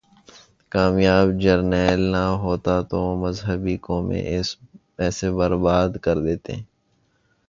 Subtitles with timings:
[0.71, 4.25] کامیاب جرنیل نہ ہوتا تو مذہبی قوتیں
[5.05, 6.59] اسے برباد کر دیتیں۔